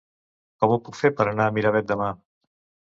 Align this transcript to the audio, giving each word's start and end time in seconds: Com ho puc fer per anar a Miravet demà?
Com 0.63 0.73
ho 0.77 0.81
puc 0.87 0.97
fer 1.03 1.13
per 1.21 1.29
anar 1.33 1.49
a 1.51 1.57
Miravet 1.59 1.91
demà? 1.95 2.13